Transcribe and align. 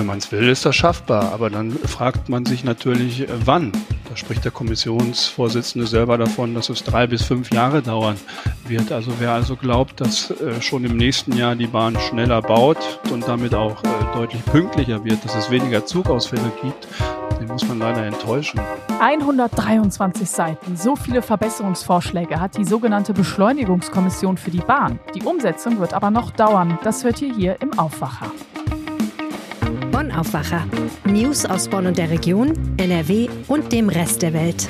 Wenn 0.00 0.06
man 0.06 0.16
es 0.16 0.32
will, 0.32 0.48
ist 0.48 0.64
das 0.64 0.76
schaffbar. 0.76 1.30
Aber 1.30 1.50
dann 1.50 1.72
fragt 1.72 2.30
man 2.30 2.46
sich 2.46 2.64
natürlich, 2.64 3.20
äh, 3.20 3.26
wann. 3.44 3.70
Da 4.08 4.16
spricht 4.16 4.46
der 4.46 4.50
Kommissionsvorsitzende 4.50 5.86
selber 5.86 6.16
davon, 6.16 6.54
dass 6.54 6.70
es 6.70 6.82
drei 6.82 7.06
bis 7.06 7.22
fünf 7.22 7.52
Jahre 7.52 7.82
dauern 7.82 8.16
wird. 8.66 8.92
Also 8.92 9.12
wer 9.18 9.32
also 9.32 9.56
glaubt, 9.56 10.00
dass 10.00 10.30
äh, 10.30 10.62
schon 10.62 10.86
im 10.86 10.96
nächsten 10.96 11.36
Jahr 11.36 11.54
die 11.54 11.66
Bahn 11.66 11.98
schneller 12.08 12.40
baut 12.40 12.78
und 13.12 13.28
damit 13.28 13.54
auch 13.54 13.84
äh, 13.84 13.88
deutlich 14.14 14.42
pünktlicher 14.46 15.04
wird, 15.04 15.22
dass 15.22 15.34
es 15.34 15.50
weniger 15.50 15.84
Zugausfälle 15.84 16.50
gibt, 16.62 16.88
den 17.38 17.48
muss 17.48 17.68
man 17.68 17.78
leider 17.78 18.06
enttäuschen. 18.06 18.58
123 19.00 20.30
Seiten, 20.30 20.78
so 20.78 20.96
viele 20.96 21.20
Verbesserungsvorschläge 21.20 22.40
hat 22.40 22.56
die 22.56 22.64
sogenannte 22.64 23.12
Beschleunigungskommission 23.12 24.38
für 24.38 24.50
die 24.50 24.62
Bahn. 24.62 24.98
Die 25.14 25.22
Umsetzung 25.24 25.78
wird 25.78 25.92
aber 25.92 26.10
noch 26.10 26.30
dauern. 26.30 26.78
Das 26.84 27.04
hört 27.04 27.20
ihr 27.20 27.34
hier 27.34 27.60
im 27.60 27.78
Aufwacher. 27.78 28.32
Aufwacher. 30.12 30.66
News 31.04 31.44
aus 31.44 31.68
Bonn 31.68 31.86
und 31.86 31.98
der 31.98 32.10
Region, 32.10 32.76
NRW 32.76 33.28
und 33.48 33.72
dem 33.72 33.88
Rest 33.88 34.22
der 34.22 34.32
Welt. 34.32 34.68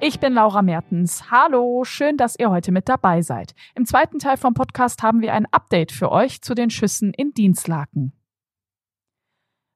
Ich 0.00 0.20
bin 0.20 0.34
Laura 0.34 0.60
Mertens. 0.60 1.30
Hallo, 1.30 1.84
schön, 1.84 2.16
dass 2.16 2.38
ihr 2.38 2.50
heute 2.50 2.72
mit 2.72 2.88
dabei 2.88 3.22
seid. 3.22 3.54
Im 3.74 3.86
zweiten 3.86 4.18
Teil 4.18 4.36
vom 4.36 4.52
Podcast 4.52 5.02
haben 5.02 5.22
wir 5.22 5.32
ein 5.32 5.46
Update 5.50 5.92
für 5.92 6.12
euch 6.12 6.42
zu 6.42 6.54
den 6.54 6.68
Schüssen 6.68 7.14
in 7.14 7.32
Dienstlaken. 7.32 8.12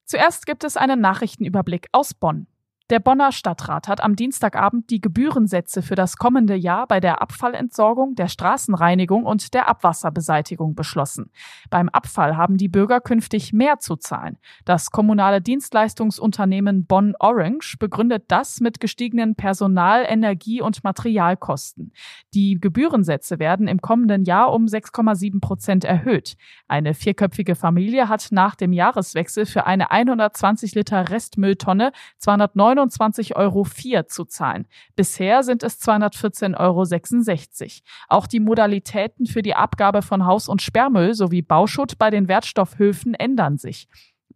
Zuerst 0.04 0.46
gibt 0.46 0.64
es 0.64 0.76
einen 0.76 1.00
Nachrichtenüberblick 1.00 1.88
aus 1.92 2.14
Bonn. 2.14 2.46
Der 2.90 3.00
Bonner 3.00 3.32
Stadtrat 3.32 3.86
hat 3.86 4.02
am 4.02 4.16
Dienstagabend 4.16 4.88
die 4.88 5.02
Gebührensätze 5.02 5.82
für 5.82 5.94
das 5.94 6.16
kommende 6.16 6.54
Jahr 6.54 6.86
bei 6.86 7.00
der 7.00 7.20
Abfallentsorgung, 7.20 8.14
der 8.14 8.28
Straßenreinigung 8.28 9.26
und 9.26 9.52
der 9.52 9.68
Abwasserbeseitigung 9.68 10.74
beschlossen. 10.74 11.30
Beim 11.68 11.90
Abfall 11.90 12.38
haben 12.38 12.56
die 12.56 12.68
Bürger 12.68 13.02
künftig 13.02 13.52
mehr 13.52 13.78
zu 13.78 13.96
zahlen. 13.96 14.38
Das 14.64 14.90
kommunale 14.90 15.42
Dienstleistungsunternehmen 15.42 16.86
Bonn 16.86 17.14
Orange 17.20 17.76
begründet 17.78 18.24
das 18.28 18.60
mit 18.60 18.80
gestiegenen 18.80 19.34
Personal-, 19.34 20.06
Energie- 20.08 20.62
und 20.62 20.82
Materialkosten. 20.82 21.92
Die 22.32 22.58
Gebührensätze 22.58 23.38
werden 23.38 23.68
im 23.68 23.82
kommenden 23.82 24.24
Jahr 24.24 24.50
um 24.50 24.64
6,7 24.64 25.42
Prozent 25.42 25.84
erhöht. 25.84 26.38
Eine 26.68 26.94
vierköpfige 26.94 27.54
Familie 27.54 28.08
hat 28.08 28.28
nach 28.30 28.54
dem 28.54 28.72
Jahreswechsel 28.72 29.44
für 29.44 29.66
eine 29.66 29.90
120 29.90 30.74
Liter 30.74 31.10
Restmülltonne 31.10 31.92
209 32.16 32.77
29,04 32.78 33.36
Euro 33.36 33.66
zu 34.06 34.24
zahlen. 34.24 34.66
Bisher 34.96 35.42
sind 35.42 35.62
es 35.62 35.80
214,66 35.80 36.56
Euro. 36.58 37.84
Auch 38.08 38.26
die 38.26 38.40
Modalitäten 38.40 39.26
für 39.26 39.42
die 39.42 39.54
Abgabe 39.54 40.02
von 40.02 40.26
Haus- 40.26 40.48
und 40.48 40.62
Sperrmüll 40.62 41.14
sowie 41.14 41.42
Bauschutt 41.42 41.98
bei 41.98 42.10
den 42.10 42.28
Wertstoffhöfen 42.28 43.14
ändern 43.14 43.58
sich. 43.58 43.88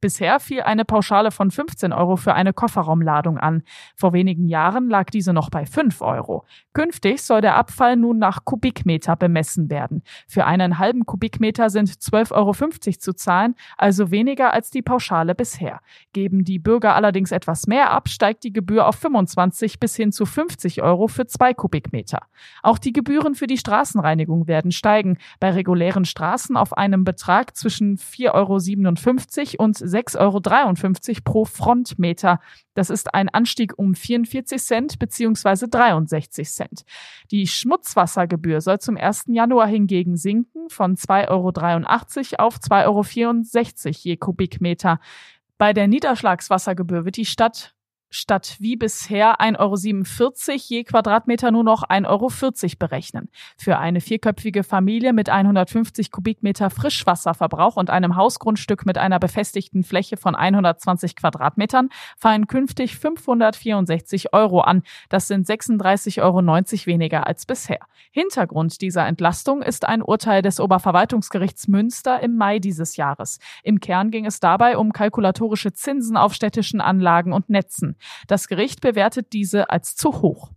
Bisher 0.02 0.40
fiel 0.40 0.62
eine 0.62 0.84
Pauschale 0.84 1.30
von 1.30 1.52
15 1.52 1.92
Euro 1.92 2.16
für 2.16 2.34
eine 2.34 2.52
Kofferraumladung 2.52 3.38
an. 3.38 3.62
Vor 3.94 4.12
wenigen 4.12 4.48
Jahren 4.48 4.90
lag 4.90 5.10
diese 5.10 5.32
noch 5.32 5.48
bei 5.48 5.64
5 5.64 6.02
Euro. 6.02 6.44
Künftig 6.72 7.22
soll 7.22 7.40
der 7.40 7.54
Abfall 7.54 7.94
nun 7.94 8.18
nach 8.18 8.44
Kubikmeter 8.44 9.14
bemessen 9.14 9.70
werden. 9.70 10.02
Für 10.26 10.44
einen 10.44 10.80
halben 10.80 11.06
Kubikmeter 11.06 11.70
sind 11.70 11.88
12,50 11.88 12.32
Euro 12.32 12.52
zu 12.98 13.12
zahlen, 13.12 13.54
also 13.78 14.10
weniger 14.10 14.52
als 14.52 14.70
die 14.70 14.82
Pauschale 14.82 15.36
bisher. 15.36 15.78
Geben 16.12 16.42
die 16.42 16.58
Bürger 16.58 16.96
allerdings 16.96 17.30
etwas 17.30 17.68
mehr 17.68 17.92
ab, 17.92 18.08
steigt 18.08 18.42
die 18.42 18.52
Gebühr 18.52 18.88
auf 18.88 18.96
25 18.96 19.78
bis 19.78 19.94
hin 19.94 20.10
zu 20.10 20.26
50 20.26 20.82
Euro 20.82 21.06
für 21.06 21.28
zwei 21.28 21.54
Kubikmeter. 21.54 22.22
Auch 22.64 22.78
die 22.78 22.92
Gebühren 22.92 23.36
für 23.36 23.46
die 23.46 23.56
Straßenreinigung 23.56 24.48
werden 24.48 24.72
steigen. 24.72 25.18
Bei 25.38 25.50
regulären 25.50 26.04
Straßen 26.04 26.56
auf 26.56 26.76
einem 26.76 27.04
Betrag 27.04 27.56
zwischen 27.56 27.98
4,57 27.98 29.60
Euro 29.60 29.64
und 29.64 29.91
6,53 29.92 31.08
Euro 31.10 31.20
pro 31.24 31.44
Frontmeter. 31.44 32.40
Das 32.74 32.90
ist 32.90 33.14
ein 33.14 33.28
Anstieg 33.28 33.78
um 33.78 33.94
44 33.94 34.62
Cent 34.62 34.98
bzw. 34.98 35.66
63 35.70 36.48
Cent. 36.48 36.84
Die 37.30 37.46
Schmutzwassergebühr 37.46 38.60
soll 38.60 38.78
zum 38.78 38.96
1. 38.96 39.24
Januar 39.28 39.66
hingegen 39.66 40.16
sinken 40.16 40.68
von 40.68 40.96
2,83 40.96 41.28
Euro 42.38 42.46
auf 42.46 42.56
2,64 42.56 42.86
Euro 42.86 43.96
je 44.02 44.16
Kubikmeter. 44.16 45.00
Bei 45.58 45.72
der 45.72 45.86
Niederschlagswassergebühr 45.86 47.04
wird 47.04 47.16
die 47.16 47.24
Stadt 47.24 47.74
statt 48.12 48.56
wie 48.60 48.76
bisher 48.76 49.40
1,47 49.40 49.58
Euro 49.58 50.60
je 50.68 50.84
Quadratmeter 50.84 51.50
nur 51.50 51.64
noch 51.64 51.82
1,40 51.82 52.06
Euro 52.08 52.28
berechnen. 52.78 53.28
Für 53.56 53.78
eine 53.78 54.00
vierköpfige 54.00 54.64
Familie 54.64 55.12
mit 55.14 55.30
150 55.30 56.10
Kubikmeter 56.10 56.68
Frischwasserverbrauch 56.68 57.76
und 57.76 57.88
einem 57.88 58.14
Hausgrundstück 58.14 58.84
mit 58.84 58.98
einer 58.98 59.18
befestigten 59.18 59.82
Fläche 59.82 60.18
von 60.18 60.34
120 60.34 61.16
Quadratmetern 61.16 61.88
fallen 62.18 62.46
künftig 62.46 62.96
564 62.98 64.34
Euro 64.34 64.60
an. 64.60 64.82
Das 65.08 65.26
sind 65.26 65.48
36,90 65.48 66.22
Euro 66.22 66.42
weniger 66.86 67.26
als 67.26 67.46
bisher. 67.46 67.80
Hintergrund 68.10 68.82
dieser 68.82 69.06
Entlastung 69.06 69.62
ist 69.62 69.86
ein 69.86 70.02
Urteil 70.02 70.42
des 70.42 70.60
Oberverwaltungsgerichts 70.60 71.66
Münster 71.66 72.20
im 72.20 72.36
Mai 72.36 72.58
dieses 72.58 72.96
Jahres. 72.96 73.38
Im 73.62 73.80
Kern 73.80 74.10
ging 74.10 74.26
es 74.26 74.38
dabei 74.38 74.76
um 74.76 74.92
kalkulatorische 74.92 75.72
Zinsen 75.72 76.18
auf 76.18 76.34
städtischen 76.34 76.82
Anlagen 76.82 77.32
und 77.32 77.48
Netzen. 77.48 77.96
Das 78.26 78.48
Gericht 78.48 78.80
bewertet 78.80 79.32
diese 79.32 79.70
als 79.70 79.96
zu 79.96 80.22
hoch. 80.22 80.50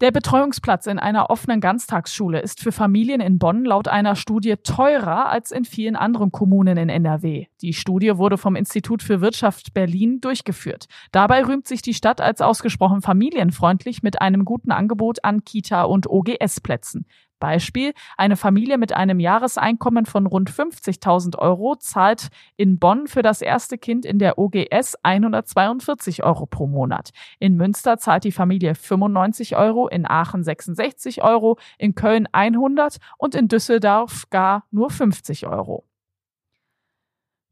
Der 0.00 0.12
Betreuungsplatz 0.12 0.86
in 0.86 0.98
einer 0.98 1.28
offenen 1.28 1.60
Ganztagsschule 1.60 2.40
ist 2.40 2.60
für 2.60 2.72
Familien 2.72 3.20
in 3.20 3.38
Bonn 3.38 3.66
laut 3.66 3.86
einer 3.86 4.16
Studie 4.16 4.54
teurer 4.56 5.28
als 5.28 5.50
in 5.50 5.66
vielen 5.66 5.94
anderen 5.94 6.32
Kommunen 6.32 6.78
in 6.78 6.88
NRW. 6.88 7.48
Die 7.60 7.74
Studie 7.74 8.16
wurde 8.16 8.38
vom 8.38 8.56
Institut 8.56 9.02
für 9.02 9.20
Wirtschaft 9.20 9.74
Berlin 9.74 10.22
durchgeführt. 10.22 10.86
Dabei 11.12 11.44
rühmt 11.44 11.68
sich 11.68 11.82
die 11.82 11.92
Stadt 11.92 12.22
als 12.22 12.40
ausgesprochen 12.40 13.02
familienfreundlich 13.02 14.02
mit 14.02 14.22
einem 14.22 14.46
guten 14.46 14.72
Angebot 14.72 15.22
an 15.22 15.44
Kita- 15.44 15.82
und 15.82 16.08
OGS-Plätzen. 16.08 17.04
Beispiel, 17.40 17.92
eine 18.16 18.36
Familie 18.36 18.78
mit 18.78 18.92
einem 18.92 19.18
Jahreseinkommen 19.18 20.06
von 20.06 20.26
rund 20.26 20.50
50.000 20.50 21.36
Euro 21.38 21.74
zahlt 21.76 22.28
in 22.56 22.78
Bonn 22.78 23.08
für 23.08 23.22
das 23.22 23.42
erste 23.42 23.78
Kind 23.78 24.04
in 24.06 24.20
der 24.20 24.38
OGS 24.38 24.96
142 25.02 26.22
Euro 26.22 26.46
pro 26.46 26.68
Monat. 26.68 27.10
In 27.40 27.56
Münster 27.56 27.98
zahlt 27.98 28.22
die 28.22 28.32
Familie 28.32 28.76
95 28.76 29.56
Euro, 29.56 29.88
in 29.88 30.08
Aachen 30.08 30.44
66 30.44 31.22
Euro, 31.24 31.58
in 31.78 31.96
Köln 31.96 32.28
100 32.30 32.98
und 33.18 33.34
in 33.34 33.48
Düsseldorf 33.48 34.30
gar 34.30 34.64
nur 34.70 34.90
50 34.90 35.46
Euro. 35.46 35.89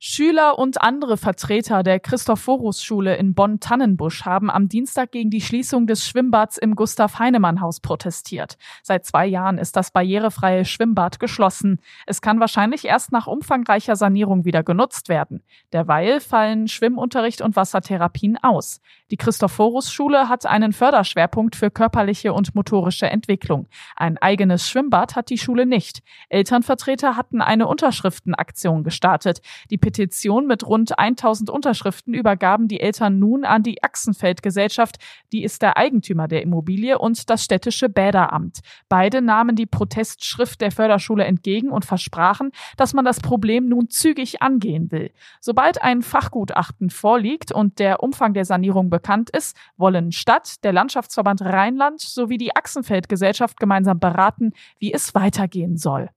Schüler 0.01 0.61
und 0.61 0.81
andere 0.81 1.17
Vertreter 1.17 1.83
der 1.83 1.99
Christophorus-Schule 1.99 3.17
in 3.17 3.35
Bonn-Tannenbusch 3.35 4.25
haben 4.25 4.49
am 4.49 4.69
Dienstag 4.69 5.11
gegen 5.11 5.29
die 5.29 5.41
Schließung 5.41 5.89
des 5.89 6.07
Schwimmbads 6.07 6.57
im 6.57 6.77
Gustav-Heinemann-Haus 6.77 7.81
protestiert. 7.81 8.59
Seit 8.85 9.05
zwei 9.05 9.27
Jahren 9.27 9.59
ist 9.59 9.75
das 9.75 9.91
barrierefreie 9.91 10.65
Schwimmbad 10.65 11.19
geschlossen. 11.19 11.81
Es 12.07 12.23
kann 12.23 12.39
wahrscheinlich 12.39 12.85
erst 12.85 13.11
nach 13.11 13.27
umfangreicher 13.27 13.97
Sanierung 13.97 14.45
wieder 14.45 14.63
genutzt 14.63 15.09
werden. 15.09 15.43
Derweil 15.73 16.21
fallen 16.21 16.69
Schwimmunterricht 16.69 17.41
und 17.41 17.57
Wassertherapien 17.57 18.39
aus. 18.41 18.81
Die 19.11 19.17
Christophorus-Schule 19.17 20.29
hat 20.29 20.47
einen 20.47 20.73
Förderschwerpunkt 20.73 21.57
für 21.57 21.73
körperliche 21.73 22.33
und 22.33 22.55
motorische 22.55 23.11
Entwicklung. 23.11 23.67
Ein 23.97 24.17
eigenes 24.19 24.69
Schwimmbad 24.69 25.17
hat 25.17 25.29
die 25.29 25.39
Schule 25.39 25.67
nicht. 25.67 26.03
Elternvertreter 26.29 27.17
hatten 27.17 27.41
eine 27.41 27.67
Unterschriftenaktion 27.67 28.85
gestartet. 28.85 29.41
Die 29.71 29.88
Petition 29.89 30.47
mit 30.47 30.67
rund 30.67 30.99
1000 30.99 31.49
Unterschriften 31.49 32.13
übergaben 32.13 32.69
die 32.69 32.79
Eltern 32.79 33.19
nun 33.19 33.47
an 33.47 33.63
die 33.63 33.83
Achsenfeld-Gesellschaft, 33.83 34.99
die 35.33 35.43
ist 35.43 35.63
der 35.63 35.79
Eigentümer 35.79 36.29
der 36.29 36.43
Immobilie, 36.43 36.99
und 36.99 37.31
das 37.31 37.43
städtische 37.43 37.89
Bäderamt. 37.89 38.61
Beide 38.91 39.23
nahmen 39.23 39.57
die 39.57 39.65
Protestschrift 39.65 40.61
der 40.61 40.73
Förderschule 40.73 41.25
entgegen 41.25 41.71
und 41.71 41.87
versprachen, 41.87 42.51
dass 42.77 42.93
man 42.93 43.07
das 43.07 43.21
Problem 43.21 43.67
nun 43.67 43.89
zügig 43.89 44.43
angehen 44.43 44.93
will. 44.93 45.11
Sobald 45.41 45.83
ein 45.83 46.03
Fachgutachten 46.03 46.91
vorliegt 46.91 47.51
und 47.51 47.79
der 47.79 48.03
Umfang 48.03 48.35
der 48.35 48.45
Sanierung 48.45 48.91
bekannt 48.91 49.31
ist, 49.31 49.57
wollen 49.79 50.13
Stadt, 50.13 50.63
der 50.65 50.75
Landschaftsverband 50.75 51.41
Rheinland 51.41 52.03
sowie 52.03 52.37
die 52.37 52.55
Achsenfeld-Gesellschaft 52.55 53.59
gemeinsam 53.59 54.01
beraten, 54.01 54.53
wie 54.79 54.93
es 54.93 55.15
weitergehen 55.15 55.79
soll. 55.79 56.11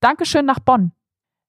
Dankeschön 0.00 0.44
nach 0.44 0.60
Bonn. 0.60 0.92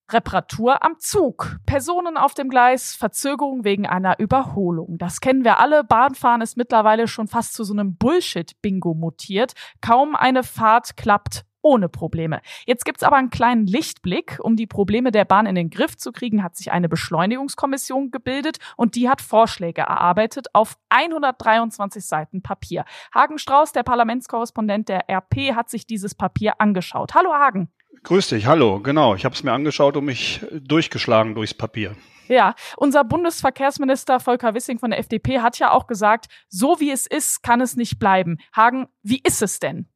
Reparatur 0.10 0.84
am 0.84 1.00
Zug. 1.00 1.58
Personen 1.66 2.16
auf 2.16 2.34
dem 2.34 2.50
Gleis, 2.50 2.96
Verzögerung 2.96 3.66
wegen 3.66 3.86
einer 3.86 4.20
Überholung. 4.20 4.98
Das 4.98 5.20
kennen 5.20 5.44
wir 5.44 5.60
alle. 5.60 5.84
Bahnfahren 5.84 6.42
ist 6.42 6.56
mittlerweile 6.56 7.08
schon 7.08 7.28
fast 7.28 7.54
zu 7.54 7.66
so 7.66 7.74
einem 7.74 7.98
Bullshit-Bingo 7.98 8.94
mutiert. 8.94 9.54
Kaum 9.82 10.16
eine 10.16 10.44
Fahrt 10.44 10.96
klappt 10.96 11.44
ohne 11.62 11.90
Probleme. 11.90 12.42
Jetzt 12.66 12.86
gibt's 12.86 13.04
aber 13.04 13.18
einen 13.18 13.30
kleinen 13.30 13.68
Lichtblick. 13.68 14.40
Um 14.42 14.56
die 14.56 14.68
Probleme 14.68 15.12
der 15.12 15.26
Bahn 15.26 15.46
in 15.46 15.56
den 15.56 15.70
Griff 15.70 15.98
zu 15.98 16.14
kriegen, 16.14 16.42
hat 16.42 16.56
sich 16.56 16.72
eine 16.72 16.88
Beschleunigungskommission 16.88 18.10
gebildet 18.10 18.60
und 18.78 18.96
die 18.96 19.10
hat 19.10 19.22
Vorschläge 19.22 19.82
erarbeitet 19.82 20.48
auf 20.54 20.78
123 20.88 22.06
Seiten 22.06 22.42
Papier. 22.42 22.86
Hagen 23.14 23.38
Strauß, 23.38 23.74
der 23.74 23.84
Parlamentskorrespondent 23.84 24.88
der 24.88 25.10
RP, 25.10 25.54
hat 25.54 25.70
sich 25.70 25.86
dieses 25.86 26.16
Papier 26.16 26.62
angeschaut. 26.62 27.14
Hallo 27.14 27.34
Hagen. 27.34 27.70
Grüß 28.04 28.30
dich, 28.30 28.46
hallo, 28.46 28.80
genau. 28.80 29.16
Ich 29.16 29.26
habe 29.26 29.36
es 29.36 29.44
mir 29.44 29.52
angeschaut 29.52 29.98
und 29.98 30.06
mich 30.06 30.46
durchgeschlagen 30.52 31.36
durchs 31.36 31.54
Papier. 31.54 31.96
Ja, 32.28 32.56
unser 32.76 33.04
Bundesverkehrsminister 33.04 34.20
Volker 34.20 34.54
Wissing 34.54 34.80
von 34.80 34.92
der 34.92 35.00
FDP 35.00 35.40
hat 35.40 35.60
ja 35.60 35.72
auch 35.72 35.88
gesagt, 35.88 36.28
so 36.50 36.80
wie 36.80 36.92
es 36.92 37.08
ist, 37.08 37.42
kann 37.42 37.62
es 37.62 37.76
nicht 37.76 38.00
bleiben. 38.00 38.38
Hagen, 38.56 38.88
wie 39.02 39.22
ist 39.24 39.42
es 39.42 39.60
denn? 39.60 39.88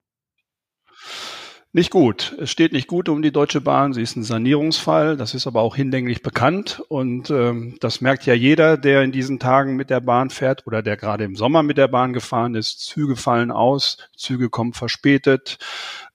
Nicht 1.74 1.90
gut. 1.90 2.36
Es 2.38 2.52
steht 2.52 2.74
nicht 2.74 2.88
gut 2.88 3.08
um 3.08 3.22
die 3.22 3.32
Deutsche 3.32 3.62
Bahn. 3.62 3.94
Sie 3.94 4.02
ist 4.02 4.18
ein 4.18 4.24
Sanierungsfall. 4.24 5.16
Das 5.16 5.34
ist 5.34 5.48
aber 5.48 5.62
auch 5.62 5.74
hinlänglich 5.74 6.22
bekannt. 6.22 6.84
Und 6.90 7.30
ähm, 7.30 7.78
das 7.80 8.02
merkt 8.02 8.26
ja 8.26 8.34
jeder, 8.34 8.76
der 8.76 9.04
in 9.04 9.14
diesen 9.14 9.40
Tagen 9.40 9.78
mit 9.78 9.90
der 9.90 10.02
Bahn 10.02 10.30
fährt 10.30 10.68
oder 10.68 10.82
der 10.82 10.98
gerade 10.98 11.24
im 11.24 11.38
Sommer 11.38 11.64
mit 11.64 11.78
der 11.78 11.88
Bahn 11.88 12.12
gefahren 12.12 12.56
ist. 12.56 12.82
Züge 12.82 13.16
fallen 13.16 13.52
aus, 13.52 13.98
Züge 14.18 14.50
kommen 14.50 14.74
verspätet. 14.74 15.60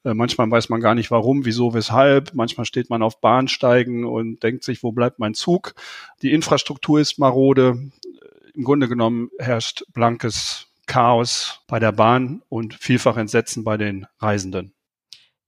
Äh, 0.06 0.14
manchmal 0.14 0.48
weiß 0.48 0.68
man 0.68 0.80
gar 0.80 0.94
nicht 0.94 1.10
warum, 1.10 1.44
wieso, 1.44 1.74
weshalb. 1.74 2.32
Manchmal 2.32 2.64
steht 2.64 2.90
man 2.90 3.02
auf 3.02 3.20
Bahnsteigen 3.20 4.04
und 4.04 4.42
denkt 4.42 4.62
sich, 4.62 4.84
wo 4.84 4.92
bleibt 4.92 5.18
mein 5.18 5.34
Zug? 5.34 5.74
Die 6.22 6.32
Infrastruktur 6.32 7.00
ist 7.00 7.18
marode. 7.18 7.90
Im 8.54 8.62
Grunde 8.62 8.88
genommen 8.88 9.30
herrscht 9.38 9.84
blankes 9.92 10.68
Chaos 10.86 11.60
bei 11.66 11.80
der 11.80 11.90
Bahn 11.90 12.42
und 12.48 12.74
vielfach 12.74 13.16
Entsetzen 13.16 13.64
bei 13.64 13.76
den 13.76 14.06
Reisenden. 14.20 14.75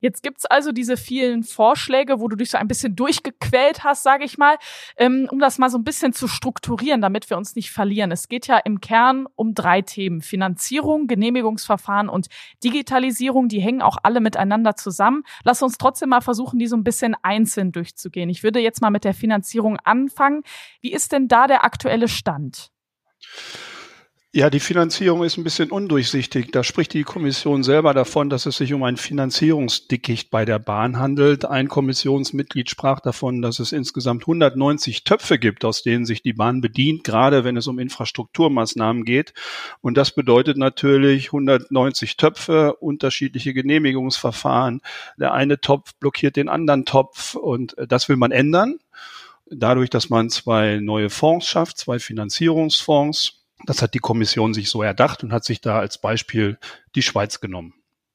Jetzt 0.01 0.23
gibt's 0.23 0.47
also 0.47 0.73
diese 0.73 0.97
vielen 0.97 1.43
Vorschläge, 1.43 2.21
wo 2.21 2.29
du 2.29 2.37
dich 2.37 2.51
so 2.51 2.59
ein 2.59 2.69
bisschen 2.69 2.95
durchgequält 2.95 3.85
hast, 3.85 4.03
sage 4.03 4.25
ich 4.25 4.39
mal, 4.39 4.57
ähm, 4.97 5.29
um 5.31 5.39
das 5.39 5.59
mal 5.59 5.71
so 5.71 5.79
ein 5.79 5.85
bisschen 5.85 6.13
zu 6.13 6.29
strukturieren, 6.29 7.01
damit 7.01 7.29
wir 7.31 7.37
uns 7.37 7.57
nicht 7.57 7.71
verlieren. 7.71 8.13
Es 8.13 8.29
geht 8.29 8.47
ja 8.47 8.59
im 8.59 8.81
Kern 8.81 9.27
um 9.35 9.55
drei 9.55 9.83
Themen. 9.83 10.21
Finanzierung, 10.21 11.07
Genehmigungsverfahren 11.07 12.09
und 12.09 12.29
Digitalisierung, 12.63 13.49
die 13.49 13.61
hängen 13.61 13.83
auch 13.83 13.99
alle 14.03 14.21
miteinander 14.21 14.77
zusammen. 14.77 15.25
Lass 15.45 15.63
uns 15.63 15.79
trotzdem 15.79 16.11
mal 16.11 16.21
versuchen, 16.21 16.59
die 16.59 16.67
so 16.67 16.77
ein 16.77 16.85
bisschen 16.85 17.17
einzeln 17.23 17.73
durchzugehen. 17.73 18.31
Ich 18.31 18.43
würde 18.43 18.61
jetzt 18.61 18.81
mal 18.81 18.91
mit 18.91 19.05
der 19.05 19.15
Finanzierung 19.15 19.79
anfangen. 19.83 20.43
Wie 20.81 20.93
ist 20.93 21.13
denn 21.13 21.29
da 21.29 21.47
der 21.47 21.65
aktuelle 21.65 22.09
Stand? 22.09 22.71
Ja, 24.39 24.51
die 24.51 24.61
Finanzierung 24.61 25.25
ist 25.25 25.37
ein 25.37 25.43
bisschen 25.43 25.73
undurchsichtig. 25.73 26.53
Da 26.53 26.63
spricht 26.63 26.95
die 26.95 27.03
Kommission 27.03 27.65
selber 27.65 27.93
davon, 27.93 28.31
dass 28.31 28.47
es 28.47 28.57
sich 28.57 28.73
um 28.73 28.85
ein 28.85 28.97
Finanzierungsdickicht 28.97 30.31
bei 30.31 30.45
der 30.45 30.61
Bahn 30.61 30.97
handelt. 30.97 31.45
Ein 31.45 31.67
Kommissionsmitglied 31.67 32.71
sprach 32.71 33.01
davon, 33.01 33.43
dass 33.43 33.59
es 33.59 33.73
insgesamt 33.73 34.23
190 34.23 35.03
Töpfe 35.03 35.41
gibt, 35.41 35.65
aus 35.65 35.83
denen 35.83 36.07
sich 36.07 36.23
die 36.23 36.35
Bahn 36.35 36.61
bedient, 36.61 37.03
gerade 37.03 37.43
wenn 37.43 37.57
es 37.57 37.67
um 37.67 37.81
Infrastrukturmaßnahmen 37.81 39.05
geht. 39.05 39.35
Und 39.81 39.97
das 39.97 40.13
bedeutet 40.13 40.57
natürlich 40.57 41.31
190 41.31 42.17
Töpfe, 42.17 42.77
unterschiedliche 42.77 43.53
Genehmigungsverfahren. 43.53 44.83
Der 45.19 45.33
eine 45.33 45.61
Topf 45.61 45.95
blockiert 45.99 46.37
den 46.37 46.49
anderen 46.49 46.85
Topf 46.85 47.35
und 47.35 47.75
das 47.89 48.09
will 48.09 48.17
man 48.17 48.31
ändern. 48.31 48.79
Dadurch, 49.51 49.91
dass 49.91 50.11
man 50.11 50.31
zwei 50.31 50.79
neue 50.81 51.11
Fonds 51.11 51.49
schafft, 51.49 51.79
zwei 51.79 51.99
Finanzierungsfonds 51.99 53.38
das 53.65 53.83
hat 53.83 53.95
die 53.95 53.99
Kommission 53.99 54.55
sich 54.55 54.71
so 54.71 54.83
erdacht 54.83 55.23
und 55.23 55.33
hat 55.33 55.45
sich 55.45 55.61
da 55.61 55.79
als 55.79 55.99
Beispiel 55.99 56.59
die 56.95 57.03
Schweiz 57.03 57.41
genommen. 57.41 57.75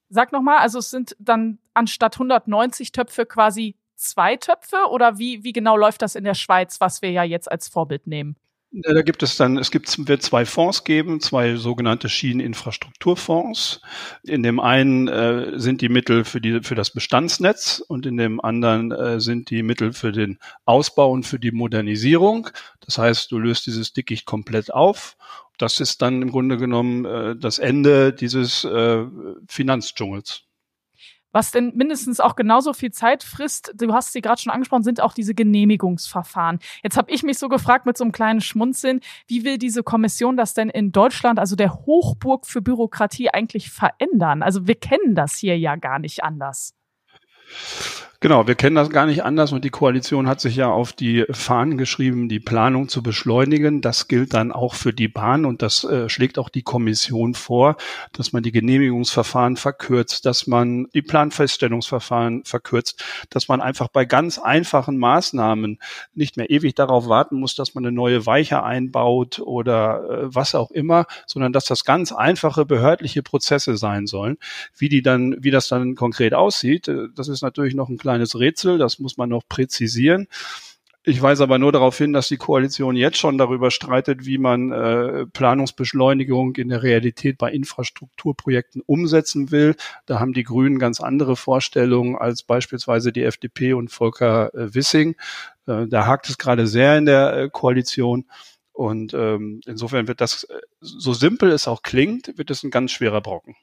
Sag 0.10 0.32
nochmal, 0.32 0.60
also 0.60 0.80
es 0.80 0.90
sind 0.90 1.16
dann 1.20 1.60
anstatt 1.74 2.16
190 2.16 2.92
Töpfe 2.92 3.26
quasi 3.26 3.76
zwei 3.96 4.36
Töpfe 4.36 4.78
oder 4.90 5.18
wie, 5.18 5.44
wie 5.44 5.54
genau 5.54 5.76
läuft 5.78 6.02
das 6.02 6.16
in 6.16 6.24
der 6.24 6.34
Schweiz, 6.34 6.80
was 6.82 7.02
wir 7.02 7.12
ja 7.12 7.24
jetzt 7.24 7.52
als 7.52 7.68
Vorbild 7.68 8.08
nehmen? 8.08 8.36
Da 8.76 9.04
gibt 9.04 9.22
es 9.22 9.38
dann, 9.38 9.60
es 9.60 9.70
gibt, 9.70 10.08
wird 10.08 10.24
zwei 10.24 10.46
Fonds 10.46 10.84
geben, 10.84 11.20
zwei 11.20 11.58
sogenannte 11.58 12.10
Schieneninfrastrukturfonds. 12.10 13.82
In 14.24 14.42
dem 14.42 14.60
einen 14.60 15.08
äh, 15.08 15.60
sind 15.60 15.82
die 15.82 15.90
Mittel 15.90 16.26
für 16.26 16.42
die, 16.42 16.62
für 16.64 16.74
das 16.74 16.90
Bestandsnetz 16.90 17.84
und 17.88 18.08
in 18.08 18.18
dem 18.18 18.42
anderen 18.42 18.92
äh, 18.92 19.20
sind 19.20 19.52
die 19.52 19.62
Mittel 19.62 19.94
für 19.94 20.12
den 20.12 20.40
Ausbau 20.66 21.12
und 21.12 21.24
für 21.24 21.38
die 21.38 21.52
Modernisierung. 21.52 22.50
Das 22.80 22.98
heißt, 22.98 23.32
du 23.32 23.38
löst 23.38 23.68
dieses 23.68 23.94
Dickicht 23.94 24.26
komplett 24.26 24.74
auf. 24.74 25.18
Das 25.60 25.80
ist 25.80 26.02
dann 26.02 26.24
im 26.24 26.32
Grunde 26.32 26.58
genommen 26.58 27.06
äh, 27.06 27.36
das 27.36 27.60
Ende 27.60 28.12
dieses 28.12 28.64
äh, 28.64 29.06
Finanzdschungels. 29.48 30.46
Was 31.34 31.52
denn 31.52 31.74
mindestens 31.76 32.20
auch 32.20 32.36
genauso 32.36 32.74
viel 32.74 32.92
Zeit 32.92 33.24
frisst, 33.24 33.74
du 33.76 33.92
hast 33.92 34.14
sie 34.14 34.22
gerade 34.22 34.40
schon 34.40 34.54
angesprochen, 34.54 34.84
sind 34.84 35.02
auch 35.02 35.14
diese 35.14 35.34
Genehmigungsverfahren. 35.34 36.60
Jetzt 36.84 36.96
habe 36.96 37.12
ich 37.12 37.24
mich 37.24 37.40
so 37.40 37.50
gefragt 37.50 37.86
mit 37.86 37.98
so 37.98 38.04
einem 38.04 38.12
kleinen 38.12 38.40
Schmunzeln, 38.40 39.02
wie 39.28 39.44
will 39.44 39.58
diese 39.58 39.84
Kommission 39.84 40.38
das 40.38 40.54
denn 40.54 40.70
in 40.70 40.92
Deutschland, 40.92 41.40
also 41.40 41.56
der 41.56 41.74
Hochburg 41.74 42.46
für 42.46 42.62
Bürokratie, 42.62 43.30
eigentlich 43.30 43.72
verändern? 43.72 44.44
Also 44.44 44.68
wir 44.68 44.76
kennen 44.76 45.16
das 45.16 45.36
hier 45.36 45.58
ja 45.58 45.76
gar 45.76 46.00
nicht 46.00 46.24
anders. 46.24 46.76
Genau, 48.24 48.48
wir 48.48 48.56
kennen 48.56 48.78
das 48.78 48.90
gar 48.90 49.06
nicht 49.06 49.26
anders 49.26 49.52
und 49.52 49.66
die 49.66 49.70
Koalition 49.70 50.30
hat 50.30 50.40
sich 50.40 50.56
ja 50.56 50.70
auf 50.70 50.94
die 50.94 51.26
Fahnen 51.30 51.78
geschrieben, 51.78 52.30
die 52.30 52.40
Planung 52.40 52.88
zu 52.88 53.04
beschleunigen. 53.04 53.82
Das 53.82 54.08
gilt 54.08 54.34
dann 54.34 54.54
auch 54.54 54.76
für 54.76 54.94
die 54.94 55.10
Bahn 55.10 55.44
und 55.44 55.62
das 55.62 55.84
äh, 55.84 56.08
schlägt 56.08 56.40
auch 56.40 56.48
die 56.48 56.62
Kommission 56.62 57.34
vor, 57.34 57.76
dass 58.14 58.32
man 58.32 58.42
die 58.42 58.54
Genehmigungsverfahren 58.54 59.58
verkürzt, 59.58 60.26
dass 60.26 60.48
man 60.48 60.88
die 60.94 61.02
Planfeststellungsverfahren 61.02 62.46
verkürzt, 62.46 63.04
dass 63.30 63.50
man 63.50 63.60
einfach 63.60 63.90
bei 63.90 64.06
ganz 64.06 64.40
einfachen 64.40 64.98
Maßnahmen 65.00 65.78
nicht 66.16 66.38
mehr 66.38 66.50
ewig 66.50 66.76
darauf 66.76 67.10
warten 67.10 67.36
muss, 67.42 67.56
dass 67.56 67.76
man 67.76 67.86
eine 67.86 67.94
neue 67.94 68.26
Weiche 68.26 68.64
einbaut 68.64 69.40
oder 69.40 70.10
äh, 70.10 70.34
was 70.34 70.56
auch 70.56 70.72
immer, 70.72 71.08
sondern 71.28 71.52
dass 71.52 71.66
das 71.66 71.84
ganz 71.84 72.14
einfache 72.14 72.64
behördliche 72.64 73.22
Prozesse 73.22 73.76
sein 73.76 74.08
sollen. 74.08 74.38
Wie 74.78 74.88
die 74.88 75.02
dann, 75.02 75.36
wie 75.44 75.52
das 75.52 75.68
dann 75.68 75.96
konkret 75.96 76.34
aussieht, 76.34 76.88
äh, 76.88 77.10
das 77.14 77.28
ist 77.28 77.42
natürlich 77.42 77.76
noch 77.76 77.90
ein 77.90 77.98
kleines 77.98 78.13
kleines 78.14 78.40
Rätsel, 78.40 78.78
das 78.78 79.00
muss 79.00 79.18
man 79.18 79.30
noch 79.30 79.44
präzisieren. 79.48 80.28
Ich 81.06 81.22
weise 81.22 81.44
aber 81.44 81.60
nur 81.60 81.74
darauf 81.74 81.98
hin, 81.98 82.14
dass 82.14 82.30
die 82.30 82.38
Koalition 82.38 82.96
jetzt 82.96 83.18
schon 83.18 83.38
darüber 83.38 83.72
streitet, 83.72 84.26
wie 84.26 84.38
man 84.38 84.72
äh, 84.72 85.26
Planungsbeschleunigung 85.26 86.56
in 86.56 86.70
der 86.70 86.82
Realität 86.82 87.38
bei 87.38 87.52
Infrastrukturprojekten 87.52 88.82
umsetzen 88.86 89.52
will. 89.52 89.76
Da 90.06 90.22
haben 90.22 90.32
die 90.32 90.44
Grünen 90.44 90.80
ganz 90.80 91.02
andere 91.02 91.36
Vorstellungen 91.36 92.16
als 92.16 92.44
beispielsweise 92.44 93.12
die 93.12 93.24
FDP 93.24 93.74
und 93.74 93.92
Volker 93.92 94.54
äh, 94.54 94.74
Wissing. 94.74 95.16
Äh, 95.68 95.88
da 95.88 96.06
hakt 96.08 96.30
es 96.30 96.38
gerade 96.38 96.68
sehr 96.68 96.98
in 96.98 97.06
der 97.06 97.34
äh, 97.34 97.50
Koalition. 97.52 98.26
Und 98.72 99.14
ähm, 99.14 99.60
insofern 99.66 100.08
wird 100.08 100.22
das, 100.22 100.46
äh, 100.46 100.62
so 100.80 101.14
simpel 101.14 101.52
es 101.52 101.68
auch 101.68 101.82
klingt, 101.82 102.38
wird 102.38 102.50
es 102.50 102.64
ein 102.64 102.72
ganz 102.72 102.92
schwerer 102.92 103.20
Brocken. 103.20 103.56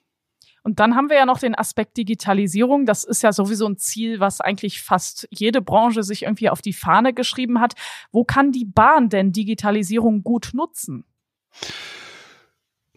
Und 0.62 0.79
dann 0.79 0.95
haben 0.95 1.09
wir 1.09 1.17
ja 1.17 1.27
noch 1.27 1.39
den 1.39 1.55
Aspekt 1.55 1.97
Digitalisierung. 1.97 2.87
Das 2.87 3.05
ist 3.05 3.23
ja 3.23 3.33
sowieso 3.33 3.67
ein 3.67 3.79
Ziel, 3.79 4.21
was 4.21 4.41
eigentlich 4.41 4.83
fast 4.83 5.27
jede 5.31 5.62
Branche 5.62 6.03
sich 6.03 6.25
irgendwie 6.25 6.51
auf 6.51 6.61
die 6.61 6.73
Fahne 6.73 7.15
geschrieben 7.15 7.61
hat. 7.61 7.75
Wo 8.12 8.25
kann 8.25 8.52
die 8.52 8.67
Bahn 8.67 9.09
denn 9.09 9.33
Digitalisierung 9.33 10.23
gut 10.23 10.50
nutzen? 10.52 11.05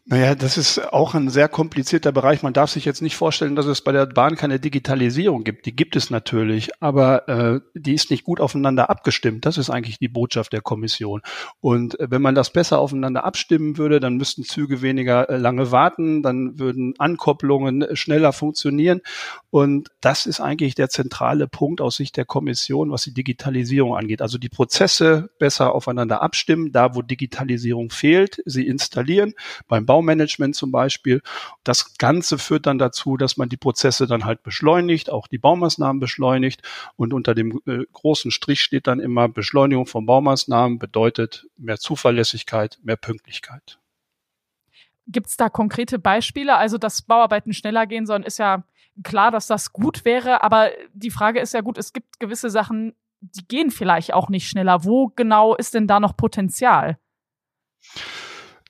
Naja, 0.05 0.35
das 0.35 0.57
ist 0.57 0.79
auch 0.91 1.13
ein 1.13 1.29
sehr 1.29 1.47
komplizierter 1.47 2.11
Bereich. 2.11 2.43
Man 2.43 2.51
darf 2.51 2.69
sich 2.69 2.83
jetzt 2.83 3.01
nicht 3.01 3.15
vorstellen, 3.15 3.55
dass 3.55 3.67
es 3.67 3.79
bei 3.79 3.93
der 3.93 4.05
Bahn 4.05 4.35
keine 4.35 4.59
Digitalisierung 4.59 5.45
gibt. 5.45 5.65
Die 5.65 5.73
gibt 5.73 5.95
es 5.95 6.09
natürlich, 6.09 6.71
aber 6.81 7.29
äh, 7.29 7.61
die 7.73 7.93
ist 7.93 8.11
nicht 8.11 8.25
gut 8.25 8.41
aufeinander 8.41 8.89
abgestimmt. 8.89 9.45
Das 9.45 9.57
ist 9.57 9.69
eigentlich 9.69 9.99
die 9.99 10.09
Botschaft 10.09 10.51
der 10.51 10.59
Kommission. 10.59 11.21
Und 11.61 11.97
äh, 12.01 12.11
wenn 12.11 12.21
man 12.21 12.35
das 12.35 12.51
besser 12.51 12.79
aufeinander 12.79 13.23
abstimmen 13.23 13.77
würde, 13.77 14.01
dann 14.01 14.17
müssten 14.17 14.43
Züge 14.43 14.81
weniger 14.81 15.29
äh, 15.29 15.37
lange 15.37 15.71
warten, 15.71 16.21
dann 16.21 16.59
würden 16.59 16.95
Ankopplungen 16.97 17.83
äh, 17.83 17.95
schneller 17.95 18.33
funktionieren. 18.33 18.99
Und 19.51 19.87
das 20.01 20.25
ist 20.25 20.41
eigentlich 20.41 20.75
der 20.75 20.89
zentrale 20.89 21.47
Punkt 21.47 21.79
aus 21.79 21.95
Sicht 21.95 22.17
der 22.17 22.25
Kommission, 22.25 22.91
was 22.91 23.03
die 23.03 23.13
Digitalisierung 23.13 23.95
angeht. 23.95 24.21
Also 24.21 24.37
die 24.37 24.49
Prozesse 24.49 25.29
besser 25.39 25.73
aufeinander 25.73 26.21
abstimmen, 26.21 26.73
da 26.73 26.93
wo 26.93 27.01
Digitalisierung 27.01 27.89
fehlt, 27.89 28.41
sie 28.45 28.67
installieren. 28.67 29.33
Beim 29.69 29.85
Baumanagement 29.93 30.55
zum 30.55 30.71
Beispiel. 30.71 31.21
Das 31.63 31.99
Ganze 31.99 32.39
führt 32.39 32.65
dann 32.65 32.79
dazu, 32.79 33.15
dass 33.15 33.37
man 33.37 33.47
die 33.47 33.57
Prozesse 33.57 34.07
dann 34.07 34.25
halt 34.25 34.41
beschleunigt, 34.41 35.11
auch 35.11 35.27
die 35.27 35.37
Baumaßnahmen 35.37 35.99
beschleunigt. 35.99 36.63
Und 36.95 37.13
unter 37.13 37.35
dem 37.35 37.61
äh, 37.67 37.85
großen 37.93 38.31
Strich 38.31 38.61
steht 38.61 38.87
dann 38.87 38.99
immer 38.99 39.29
Beschleunigung 39.29 39.85
von 39.85 40.07
Baumaßnahmen 40.07 40.79
bedeutet 40.79 41.45
mehr 41.57 41.77
Zuverlässigkeit, 41.77 42.79
mehr 42.81 42.95
Pünktlichkeit. 42.95 43.77
Gibt 45.05 45.27
es 45.27 45.37
da 45.37 45.49
konkrete 45.49 45.99
Beispiele? 45.99 46.55
Also, 46.55 46.79
dass 46.79 47.03
Bauarbeiten 47.03 47.53
schneller 47.53 47.85
gehen 47.85 48.07
sollen, 48.07 48.23
ist 48.23 48.39
ja 48.39 48.63
klar, 49.03 49.29
dass 49.29 49.45
das 49.45 49.73
gut 49.73 50.05
wäre. 50.05 50.41
Aber 50.41 50.71
die 50.95 51.11
Frage 51.11 51.39
ist 51.39 51.53
ja 51.53 51.61
gut, 51.61 51.77
es 51.77 51.93
gibt 51.93 52.19
gewisse 52.19 52.49
Sachen, 52.49 52.95
die 53.21 53.47
gehen 53.47 53.69
vielleicht 53.69 54.11
auch 54.11 54.29
nicht 54.29 54.49
schneller. 54.49 54.85
Wo 54.85 55.11
genau 55.15 55.53
ist 55.53 55.75
denn 55.75 55.85
da 55.85 55.99
noch 55.99 56.17
Potenzial? 56.17 56.97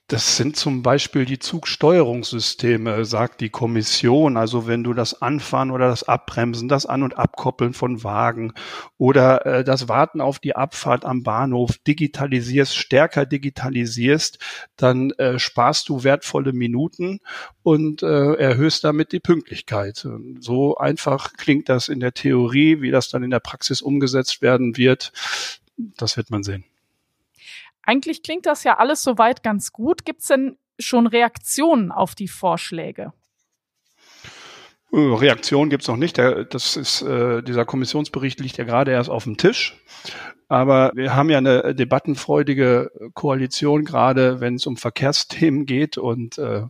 Das 0.06 0.36
sind 0.36 0.54
zum 0.54 0.82
Beispiel 0.82 1.24
die 1.24 1.38
Zugsteuerungssysteme, 1.38 3.06
sagt 3.06 3.40
die 3.40 3.48
Kommission. 3.48 4.36
Also 4.36 4.66
wenn 4.66 4.84
du 4.84 4.92
das 4.92 5.22
Anfahren 5.22 5.70
oder 5.70 5.88
das 5.88 6.02
Abbremsen, 6.02 6.68
das 6.68 6.84
An- 6.84 7.02
und 7.02 7.16
Abkoppeln 7.16 7.72
von 7.72 8.04
Wagen 8.04 8.52
oder 8.98 9.46
äh, 9.46 9.64
das 9.64 9.88
Warten 9.88 10.20
auf 10.20 10.40
die 10.40 10.56
Abfahrt 10.56 11.06
am 11.06 11.22
Bahnhof 11.22 11.78
digitalisierst, 11.78 12.76
stärker 12.76 13.24
digitalisierst, 13.24 14.38
dann 14.76 15.12
äh, 15.12 15.38
sparst 15.38 15.88
du 15.88 16.04
wertvolle 16.04 16.52
Minuten 16.52 17.20
und 17.62 18.02
äh, 18.02 18.34
erhöhst 18.34 18.84
damit 18.84 19.12
die 19.12 19.20
Pünktlichkeit. 19.20 20.06
So 20.38 20.76
einfach 20.76 21.32
klingt 21.32 21.70
das 21.70 21.88
in 21.88 22.00
der 22.00 22.12
Theorie, 22.12 22.82
wie 22.82 22.90
das 22.90 23.08
dann 23.08 23.22
in 23.22 23.30
der 23.30 23.40
Praxis 23.40 23.80
umgesetzt 23.80 24.42
werden 24.42 24.76
wird. 24.76 25.14
Das 25.78 26.18
wird 26.18 26.30
man 26.30 26.42
sehen. 26.42 26.64
Eigentlich 27.86 28.22
klingt 28.22 28.46
das 28.46 28.64
ja 28.64 28.78
alles 28.78 29.02
soweit 29.02 29.42
ganz 29.42 29.72
gut. 29.72 30.04
Gibt 30.04 30.22
es 30.22 30.28
denn 30.28 30.56
schon 30.78 31.06
Reaktionen 31.06 31.92
auf 31.92 32.14
die 32.14 32.28
Vorschläge? 32.28 33.12
Äh, 34.92 34.96
Reaktion 34.96 35.70
gibt 35.70 35.82
es 35.82 35.88
noch 35.88 35.96
nicht. 35.96 36.18
Das 36.18 36.76
ist, 36.76 37.02
äh, 37.02 37.42
dieser 37.42 37.64
Kommissionsbericht 37.64 38.40
liegt 38.40 38.56
ja 38.56 38.64
gerade 38.64 38.92
erst 38.92 39.10
auf 39.10 39.24
dem 39.24 39.36
Tisch. 39.36 39.80
Aber 40.48 40.92
wir 40.94 41.16
haben 41.16 41.30
ja 41.30 41.38
eine 41.38 41.74
debattenfreudige 41.74 42.90
Koalition, 43.14 43.84
gerade 43.84 44.40
wenn 44.40 44.56
es 44.56 44.66
um 44.66 44.76
Verkehrsthemen 44.76 45.66
geht. 45.66 45.96
Und 45.96 46.38
äh, 46.38 46.62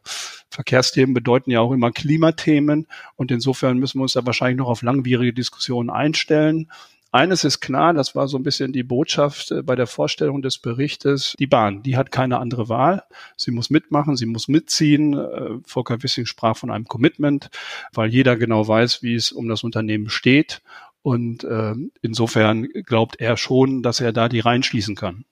Verkehrsthemen 0.49 1.13
bedeuten 1.13 1.51
ja 1.51 1.61
auch 1.61 1.73
immer 1.73 1.91
Klimathemen. 1.91 2.87
Und 3.17 3.31
insofern 3.31 3.79
müssen 3.79 3.99
wir 3.99 4.05
uns 4.05 4.13
da 4.13 4.25
wahrscheinlich 4.25 4.59
noch 4.59 4.69
auf 4.69 4.83
langwierige 4.83 5.33
Diskussionen 5.33 5.91
einstellen. 5.91 6.71
Eines 7.15 7.45
ist 7.45 7.61
klar, 7.61 7.95
das 7.95 8.17
war 8.17 8.27
so 8.27 8.37
ein 8.37 8.43
bisschen 8.43 8.73
die 8.73 8.83
Botschaft 8.83 9.53
äh, 9.53 9.63
bei 9.63 9.77
der 9.77 9.87
Vorstellung 9.87 10.43
des 10.43 10.59
Berichtes. 10.59 11.37
Die 11.39 11.47
Bahn, 11.47 11.85
die 11.85 11.97
hat 11.97 12.11
keine 12.11 12.39
andere 12.39 12.69
Wahl. 12.69 13.05
Sie 13.37 13.53
muss 13.53 13.71
mitmachen, 13.71 14.17
sie 14.17 14.27
muss 14.27 14.49
mitziehen. 14.49 15.15
Äh, 15.17 15.61
Volker 15.65 16.03
Wissing 16.03 16.27
sprach 16.27 16.57
von 16.57 16.73
einem 16.73 16.87
Commitment, 16.87 17.51
weil 17.93 18.09
jeder 18.09 18.37
genau 18.37 18.67
weiß, 18.67 19.05
wie 19.05 19.15
es 19.15 19.31
um 19.31 19.47
das 19.47 19.63
Unternehmen 19.63 20.11
steht. 20.11 20.61
Und 21.03 21.45
äh, 21.45 21.75
insofern 22.03 22.67
glaubt 22.85 23.21
er 23.21 23.37
schon, 23.37 23.85
dass 23.85 24.01
er 24.01 24.13
da 24.13 24.29
die 24.29 24.41
reinschließen 24.41 24.97
kann. 24.97 25.25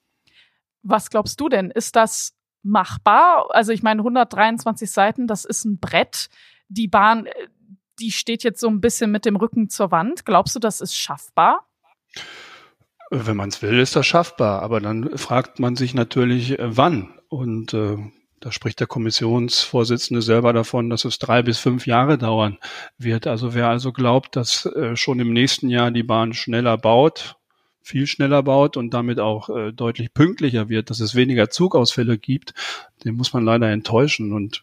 Was 0.85 1.11
glaubst 1.11 1.41
du 1.41 1.49
denn? 1.49 1.73
Ist 1.73 1.97
das 1.97 2.37
machbar? 2.63 3.49
Also 3.51 3.73
ich 3.73 3.83
meine, 3.83 4.03
123 4.03 4.89
Seiten, 4.89 5.27
das 5.27 5.45
ist 5.45 5.65
ein 5.65 5.81
Brett. 5.81 6.29
Die 6.69 6.87
Bahn, 6.87 7.27
äh, 7.27 7.33
die 7.99 8.13
steht 8.13 8.45
jetzt 8.45 8.61
so 8.61 8.69
ein 8.69 8.81
bisschen 8.81 9.11
mit 9.11 9.25
dem 9.25 9.35
Rücken 9.35 9.69
zur 9.69 9.91
Wand. 9.91 10.25
Glaubst 10.25 10.55
du, 10.55 10.61
das 10.61 10.81
ist 10.81 10.97
schaffbar? 10.97 11.67
Wenn 13.11 13.37
man 13.37 13.51
es 13.51 13.61
will, 13.61 13.79
ist 13.79 13.95
das 13.95 14.07
schaffbar. 14.07 14.63
Aber 14.63 14.81
dann 14.81 15.17
fragt 15.19 15.59
man 15.59 15.77
sich 15.77 15.95
natürlich, 15.95 16.59
äh, 16.59 16.77
wann. 16.77 17.15
Und 17.29 17.75
äh, 17.75 17.99
da 18.43 18.51
spricht 18.51 18.81
der 18.81 18.89
Kommissionsvorsitzende 18.89 20.21
selber 20.21 20.53
davon, 20.53 20.91
dass 20.91 21.05
es 21.05 21.19
drei 21.19 21.43
bis 21.43 21.59
fünf 21.59 21.87
Jahre 21.87 22.19
dauern 22.19 22.59
wird. 22.99 23.27
Also 23.27 23.55
wer 23.55 23.69
also 23.69 23.93
glaubt, 23.93 24.35
dass 24.35 24.67
äh, 24.67 24.97
schon 24.97 25.21
im 25.21 25.33
nächsten 25.33 25.69
Jahr 25.69 25.93
die 25.93 26.03
Bahn 26.03 26.33
schneller 26.33 26.77
baut, 26.77 27.37
viel 27.83 28.07
schneller 28.07 28.43
baut 28.43 28.77
und 28.77 28.95
damit 28.95 29.21
auch 29.21 29.49
äh, 29.49 29.73
deutlich 29.73 30.13
pünktlicher 30.13 30.69
wird, 30.69 30.91
dass 30.91 31.01
es 31.01 31.15
weniger 31.15 31.51
Zugausfälle 31.51 32.19
gibt, 32.19 32.55
den 33.05 33.15
muss 33.15 33.33
man 33.33 33.45
leider 33.45 33.71
enttäuschen. 33.71 34.33
Und 34.33 34.63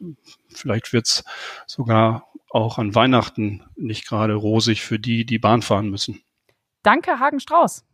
vielleicht 0.49 0.91
wird 0.91 1.07
es 1.07 1.23
sogar 1.65 2.27
auch 2.49 2.79
an 2.79 2.95
Weihnachten 2.95 3.63
nicht 3.77 4.07
gerade 4.07 4.33
rosig 4.33 4.81
für 4.81 4.99
die, 4.99 5.25
die 5.25 5.39
Bahn 5.39 5.61
fahren 5.61 5.89
müssen. 5.89 6.21
Danke, 6.83 7.19
Hagen 7.19 7.39
Strauß. 7.39 7.85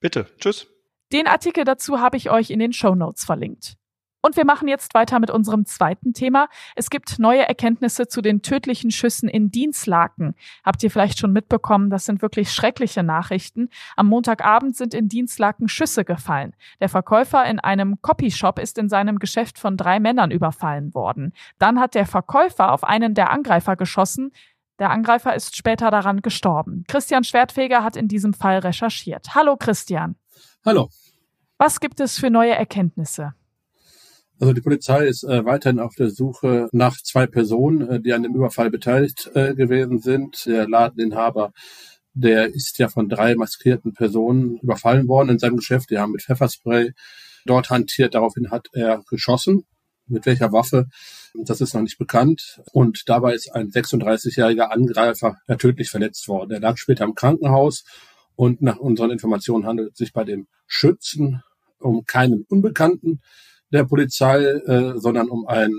Bitte, 0.00 0.26
tschüss. 0.38 0.66
Den 1.12 1.26
Artikel 1.26 1.64
dazu 1.64 2.00
habe 2.00 2.16
ich 2.16 2.30
euch 2.30 2.50
in 2.50 2.58
den 2.58 2.72
Show 2.72 2.94
Notes 2.94 3.24
verlinkt. 3.24 3.76
Und 4.22 4.36
wir 4.36 4.44
machen 4.44 4.68
jetzt 4.68 4.92
weiter 4.94 5.18
mit 5.18 5.30
unserem 5.30 5.64
zweiten 5.64 6.12
Thema. 6.12 6.48
Es 6.76 6.90
gibt 6.90 7.18
neue 7.18 7.48
Erkenntnisse 7.48 8.06
zu 8.06 8.20
den 8.20 8.42
tödlichen 8.42 8.90
Schüssen 8.90 9.28
in 9.28 9.50
Dienstlaken. 9.50 10.34
Habt 10.62 10.82
ihr 10.82 10.90
vielleicht 10.90 11.18
schon 11.18 11.32
mitbekommen, 11.32 11.88
das 11.88 12.04
sind 12.04 12.20
wirklich 12.20 12.52
schreckliche 12.52 13.02
Nachrichten. 13.02 13.70
Am 13.96 14.08
Montagabend 14.08 14.76
sind 14.76 14.92
in 14.92 15.08
Dienstlaken 15.08 15.68
Schüsse 15.68 16.04
gefallen. 16.04 16.54
Der 16.80 16.90
Verkäufer 16.90 17.46
in 17.46 17.60
einem 17.60 18.02
Copyshop 18.02 18.58
ist 18.58 18.76
in 18.76 18.90
seinem 18.90 19.18
Geschäft 19.18 19.58
von 19.58 19.78
drei 19.78 20.00
Männern 20.00 20.30
überfallen 20.30 20.94
worden. 20.94 21.32
Dann 21.58 21.80
hat 21.80 21.94
der 21.94 22.06
Verkäufer 22.06 22.72
auf 22.72 22.84
einen 22.84 23.14
der 23.14 23.30
Angreifer 23.30 23.76
geschossen. 23.76 24.32
Der 24.80 24.90
Angreifer 24.90 25.36
ist 25.36 25.54
später 25.54 25.90
daran 25.90 26.22
gestorben. 26.22 26.84
Christian 26.88 27.22
Schwertfeger 27.22 27.84
hat 27.84 27.96
in 27.96 28.08
diesem 28.08 28.32
Fall 28.32 28.60
recherchiert. 28.60 29.34
Hallo 29.34 29.56
Christian. 29.58 30.16
Hallo. 30.64 30.88
Was 31.58 31.80
gibt 31.80 32.00
es 32.00 32.18
für 32.18 32.30
neue 32.30 32.54
Erkenntnisse? 32.54 33.34
Also 34.40 34.54
die 34.54 34.62
Polizei 34.62 35.06
ist 35.06 35.22
äh, 35.22 35.44
weiterhin 35.44 35.80
auf 35.80 35.94
der 35.96 36.08
Suche 36.08 36.70
nach 36.72 36.96
zwei 36.96 37.26
Personen, 37.26 37.90
äh, 37.90 38.00
die 38.00 38.14
an 38.14 38.22
dem 38.22 38.34
Überfall 38.34 38.70
beteiligt 38.70 39.30
äh, 39.34 39.54
gewesen 39.54 40.00
sind. 40.00 40.46
Der 40.46 40.66
Ladeninhaber, 40.66 41.52
der 42.14 42.46
ist 42.46 42.78
ja 42.78 42.88
von 42.88 43.10
drei 43.10 43.34
maskierten 43.34 43.92
Personen 43.92 44.56
überfallen 44.62 45.06
worden 45.08 45.28
in 45.28 45.38
seinem 45.38 45.58
Geschäft. 45.58 45.90
Die 45.90 45.98
haben 45.98 46.12
mit 46.12 46.22
Pfefferspray 46.22 46.94
dort 47.44 47.68
hantiert. 47.68 48.14
Daraufhin 48.14 48.50
hat 48.50 48.68
er 48.72 49.02
geschossen. 49.10 49.66
Mit 50.06 50.24
welcher 50.24 50.52
Waffe? 50.52 50.86
Das 51.34 51.60
ist 51.60 51.74
noch 51.74 51.82
nicht 51.82 51.98
bekannt. 51.98 52.60
Und 52.72 53.08
dabei 53.08 53.34
ist 53.34 53.54
ein 53.54 53.70
36-jähriger 53.70 54.70
Angreifer 54.70 55.36
tödlich 55.58 55.90
verletzt 55.90 56.28
worden. 56.28 56.50
Er 56.50 56.60
lag 56.60 56.76
später 56.76 57.04
im 57.04 57.14
Krankenhaus. 57.14 57.84
Und 58.36 58.62
nach 58.62 58.78
unseren 58.78 59.10
Informationen 59.10 59.66
handelt 59.66 59.92
es 59.92 59.98
sich 59.98 60.12
bei 60.12 60.24
dem 60.24 60.46
Schützen 60.66 61.42
um 61.78 62.04
keinen 62.04 62.44
Unbekannten 62.48 63.20
der 63.72 63.84
Polizei, 63.84 64.44
äh, 64.44 64.98
sondern 64.98 65.28
um 65.28 65.46
ein 65.46 65.72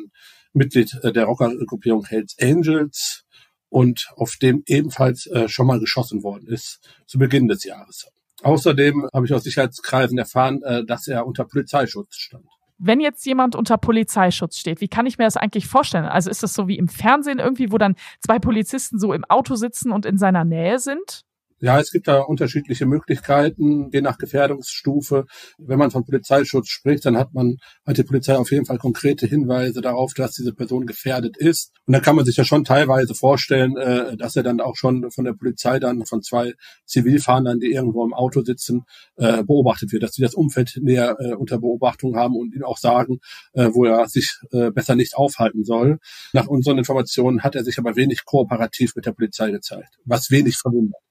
Mitglied 0.54 0.94
äh, 1.04 1.12
der 1.12 1.26
Rockergruppierung 1.26 2.06
Hells 2.06 2.36
Angels 2.40 3.24
und 3.70 4.08
auf 4.16 4.36
dem 4.42 4.64
ebenfalls 4.66 5.28
äh, 5.28 5.48
schon 5.48 5.68
mal 5.68 5.80
geschossen 5.80 6.24
worden 6.24 6.48
ist 6.48 6.80
zu 7.08 7.18
Beginn 7.18 7.48
des 7.48 7.64
Jahres. 7.64 8.08
Außerdem 8.44 9.08
habe 9.14 9.26
ich 9.26 9.34
aus 9.34 9.44
Sicherheitskreisen 9.44 10.18
erfahren, 10.18 10.62
dass 10.88 11.08
er 11.08 11.28
unter 11.28 11.46
Polizeischutz 11.46 12.16
stand. 12.16 12.48
Wenn 12.84 13.00
jetzt 13.00 13.26
jemand 13.28 13.56
unter 13.56 13.78
Polizeischutz 13.78 14.58
steht, 14.58 14.82
wie 14.82 14.88
kann 14.88 15.06
ich 15.06 15.20
mir 15.20 15.26
das 15.26 15.38
eigentlich 15.38 15.68
vorstellen? 15.68 16.06
Also 16.06 16.32
ist 16.32 16.42
das 16.42 16.56
so 16.56 16.68
wie 16.68 16.78
im 16.78 16.88
Fernsehen 16.88 17.38
irgendwie, 17.38 17.72
wo 17.72 17.78
dann 17.78 17.96
zwei 18.20 18.40
Polizisten 18.40 18.98
so 18.98 19.14
im 19.14 19.24
Auto 19.26 19.56
sitzen 19.56 19.92
und 19.92 20.06
in 20.06 20.18
seiner 20.18 20.46
Nähe 20.46 20.80
sind? 20.80 21.24
Ja, 21.64 21.80
es 21.80 21.92
gibt 21.92 22.08
da 22.08 22.22
unterschiedliche 22.22 22.88
Möglichkeiten, 22.88 23.92
je 23.92 24.02
nach 24.02 24.18
Gefährdungsstufe. 24.18 25.26
Wenn 25.60 25.78
man 25.78 25.92
von 25.92 26.04
Polizeischutz 26.04 26.70
spricht, 26.70 27.06
dann 27.06 27.18
hat 27.18 27.36
man, 27.36 27.58
hat 27.86 28.00
die 28.00 28.04
Polizei 28.04 28.36
auf 28.36 28.52
jeden 28.52 28.66
Fall 28.66 28.80
konkrete 28.80 29.28
Hinweise 29.28 29.80
darauf, 29.82 30.16
dass 30.16 30.34
diese 30.34 30.54
Person 30.54 30.88
gefährdet 30.88 31.38
ist. 31.38 31.72
Und 31.86 31.94
dann 31.94 32.02
kann 32.02 32.16
man 32.16 32.26
sich 32.26 32.36
ja 32.36 32.46
schon 32.46 32.64
teilweise 32.64 33.14
vorstellen, 33.14 33.78
äh, 33.78 34.18
dass 34.18 34.36
er 34.36 34.42
dann 34.42 34.60
auch 34.60 34.76
schon 34.76 35.12
von 35.12 35.24
der 35.24 35.34
Polizei 35.34 35.80
dann 35.80 36.04
von 36.08 36.24
zwei 36.24 36.54
Zivilfahrern, 36.88 37.60
die 37.60 37.72
irgendwo 37.72 38.04
im 38.06 38.16
Auto 38.16 38.42
sitzen, 38.42 38.86
äh, 39.18 39.44
beobachtet 39.44 39.92
wird, 39.92 40.02
dass 40.02 40.14
sie 40.14 40.24
das 40.24 40.34
Umfeld 40.34 40.80
näher 40.82 41.16
äh, 41.20 41.34
unter 41.36 41.60
Beobachtung 41.60 42.16
haben 42.16 42.36
und 42.38 42.56
ihn 42.56 42.64
auch 42.64 42.80
sagen, 42.80 43.20
wo 43.54 43.86
er 43.86 44.08
sich 44.08 44.40
besser 44.74 44.96
nicht 44.96 45.16
aufhalten 45.16 45.64
soll. 45.64 46.00
Nach 46.34 46.48
unseren 46.48 46.78
Informationen 46.78 47.44
hat 47.44 47.56
er 47.56 47.64
sich 47.64 47.78
aber 47.78 47.96
wenig 47.96 48.26
kooperativ 48.26 48.96
mit 48.96 49.06
der 49.06 49.12
Polizei 49.12 49.52
gezeigt, 49.52 49.98
was 50.06 50.32
wenig 50.32 50.58
verwundert. 50.58 51.02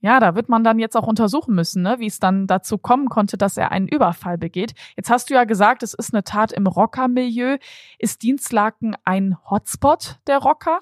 Ja, 0.00 0.18
da 0.18 0.34
wird 0.34 0.48
man 0.48 0.64
dann 0.64 0.78
jetzt 0.78 0.96
auch 0.96 1.06
untersuchen 1.06 1.54
müssen, 1.54 1.82
ne, 1.82 1.96
wie 1.98 2.06
es 2.06 2.18
dann 2.18 2.46
dazu 2.46 2.78
kommen 2.78 3.08
konnte, 3.08 3.36
dass 3.36 3.56
er 3.56 3.70
einen 3.70 3.88
Überfall 3.88 4.38
begeht. 4.38 4.72
Jetzt 4.96 5.10
hast 5.10 5.30
du 5.30 5.34
ja 5.34 5.44
gesagt, 5.44 5.82
es 5.82 5.94
ist 5.94 6.14
eine 6.14 6.24
Tat 6.24 6.52
im 6.52 6.66
Rockermilieu. 6.66 7.58
Ist 7.98 8.22
Dienstlaken 8.22 8.96
ein 9.04 9.36
Hotspot 9.50 10.18
der 10.26 10.38
Rocker? 10.38 10.80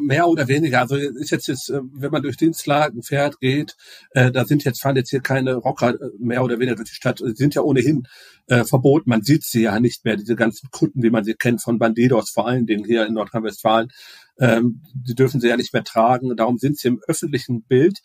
mehr 0.00 0.28
oder 0.28 0.48
weniger. 0.48 0.80
Also 0.80 0.96
ist 0.96 1.30
jetzt, 1.30 1.48
jetzt 1.48 1.70
äh, 1.70 1.80
wenn 1.94 2.10
man 2.10 2.22
durch 2.22 2.36
Dienstlagen 2.36 3.02
fährt, 3.02 3.40
geht, 3.40 3.76
äh, 4.10 4.30
da 4.30 4.44
sind 4.44 4.64
jetzt 4.64 4.82
fahren 4.82 4.96
jetzt 4.96 5.10
hier 5.10 5.20
keine 5.20 5.54
Rocker 5.54 5.94
äh, 5.94 6.10
mehr 6.18 6.42
oder 6.44 6.58
weniger 6.58 6.76
durch 6.76 6.90
die 6.90 6.94
Stadt. 6.94 7.20
Die 7.20 7.34
sind 7.34 7.54
ja 7.54 7.62
ohnehin 7.62 8.06
äh, 8.48 8.64
verboten. 8.64 9.10
Man 9.10 9.22
sieht 9.22 9.44
sie 9.44 9.62
ja 9.62 9.80
nicht 9.80 10.04
mehr, 10.04 10.16
diese 10.16 10.36
ganzen 10.36 10.70
Kunden, 10.70 11.02
wie 11.02 11.10
man 11.10 11.24
sie 11.24 11.34
kennt 11.34 11.62
von 11.62 11.78
Bandidos, 11.78 12.30
vor 12.30 12.46
allen 12.46 12.66
Dingen 12.66 12.84
hier 12.84 13.06
in 13.06 13.14
Nordrhein-Westfalen. 13.14 13.90
Ähm, 14.38 14.82
die 14.94 15.14
dürfen 15.14 15.40
sie 15.40 15.48
ja 15.48 15.56
nicht 15.56 15.72
mehr 15.72 15.84
tragen. 15.84 16.36
Darum 16.36 16.58
sind 16.58 16.78
sie 16.78 16.88
im 16.88 17.00
öffentlichen 17.06 17.62
Bild 17.62 18.00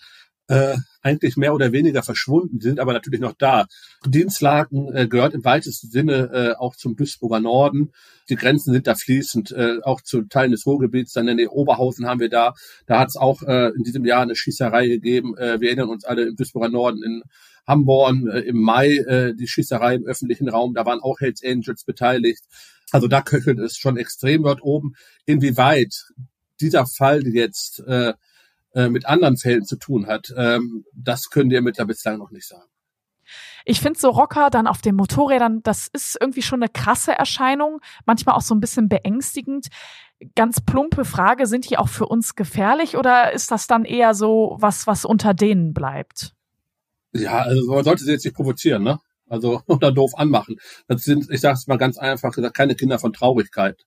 äh, 0.48 0.77
eigentlich 1.01 1.38
mehr 1.38 1.54
oder 1.54 1.72
weniger 1.72 2.04
verschwunden, 2.04 2.60
sind 2.60 2.80
aber 2.80 2.94
natürlich 2.94 3.20
noch 3.20 3.34
da. 3.38 3.66
Dienstlaken 4.06 4.94
äh, 4.94 5.08
gehört 5.08 5.34
im 5.34 5.44
weitesten 5.44 5.89
Sinne 5.89 6.30
äh, 6.34 6.56
auch 6.58 6.75
zum 6.75 6.96
Duisburger 6.96 7.39
Norden. 7.39 7.92
Die 8.30 8.36
Grenzen 8.36 8.74
sind 8.74 8.88
da 8.88 8.96
fließend, 8.96 9.51
äh, 9.51 9.77
auch 9.84 10.01
zu 10.01 10.24
Teilen 10.24 10.51
des 10.51 10.66
Ruhrgebiets. 10.66 11.13
Dann 11.13 11.27
in 11.27 11.38
der 11.38 11.51
Oberhausen 11.51 12.06
haben 12.08 12.20
wir 12.20 12.30
da, 12.30 12.54
da 12.86 13.00
hat 13.00 13.10
es 13.10 13.16
auch 13.16 13.42
äh, 13.44 13.70
in 13.75 13.84
diesem 13.84 14.06
Jahr 14.06 14.22
eine 14.22 14.36
Schießerei 14.36 14.88
gegeben. 14.88 15.38
Äh, 15.38 15.60
wir 15.62 15.70
erinnern 15.70 15.89
uns 15.89 16.06
alle 16.06 16.24
im 16.24 16.36
Duisburger 16.36 16.70
Norden 16.70 17.04
in 17.04 17.24
Hamborn 17.66 18.27
äh, 18.27 18.39
im 18.39 18.62
Mai 18.62 18.96
äh, 18.96 19.34
die 19.36 19.48
Schießerei 19.48 19.96
im 19.96 20.06
öffentlichen 20.06 20.50
Raum. 20.50 20.74
Da 20.74 20.86
waren 20.86 21.00
auch 21.00 21.20
Hells 21.20 21.44
Angels 21.44 21.84
beteiligt. 21.84 22.44
Also 22.92 23.08
da 23.08 23.22
köchelt 23.22 23.60
es 23.60 23.77
schon 23.77 23.98
extrem 23.98 24.44
dort 24.44 24.62
oben. 24.63 24.94
Inwieweit 25.25 26.06
dieser 26.62 26.86
Fall 26.86 27.27
jetzt 27.27 27.80
äh, 27.86 28.13
äh, 28.77 28.89
mit 28.89 29.07
anderen 29.07 29.38
Fällen 29.38 29.65
zu 29.65 29.75
tun 29.75 30.05
hat, 30.05 30.31
ähm, 30.38 30.86
das 30.93 31.31
können 31.31 31.50
wir 31.50 31.63
mit 31.63 31.79
der 31.79 31.86
bislang 31.86 32.19
noch 32.19 32.29
nicht 32.29 32.48
sagen. 32.48 32.69
Ich 33.65 33.81
finde 33.81 34.00
so 34.00 34.10
Rocker 34.12 34.51
dann 34.51 34.67
auf 34.67 34.81
den 34.81 34.96
Motorrädern, 34.96 35.63
das 35.63 35.88
ist 35.91 36.15
irgendwie 36.22 36.43
schon 36.43 36.62
eine 36.62 36.69
krasse 36.69 37.12
Erscheinung, 37.12 37.81
manchmal 38.05 38.36
auch 38.36 38.41
so 38.41 38.53
ein 38.53 38.60
bisschen 38.60 38.88
beängstigend. 38.88 39.69
Ganz 40.36 40.62
plumpe 40.62 41.05
Frage, 41.05 41.48
sind 41.48 41.67
die 41.69 41.79
auch 41.79 41.89
für 41.89 42.05
uns 42.05 42.36
gefährlich 42.36 42.98
oder 42.98 43.34
ist 43.34 43.50
das 43.50 43.65
dann 43.65 43.84
eher 43.84 44.13
so 44.13 44.57
was, 44.60 44.86
was 44.86 45.05
unter 45.05 45.34
denen 45.34 45.74
bleibt? 45.74 46.34
Ja, 47.13 47.39
also 47.39 47.74
man 47.74 47.84
sollte 47.84 48.03
sie 48.03 48.12
jetzt 48.12 48.25
nicht 48.25 48.36
provozieren, 48.36 48.84
ne? 48.84 49.00
Also 49.27 49.63
oder 49.67 49.91
doof 49.91 50.12
anmachen. 50.15 50.57
Das 50.88 51.03
sind, 51.03 51.31
ich 51.31 51.41
sage 51.41 51.55
es 51.55 51.65
mal 51.65 51.77
ganz 51.77 51.98
einfach 51.98 52.31
gesagt, 52.31 52.55
keine 52.55 52.75
Kinder 52.75 53.00
von 53.00 53.12
Traurigkeit. 53.12 53.87